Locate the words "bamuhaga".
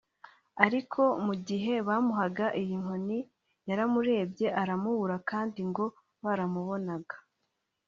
1.87-2.45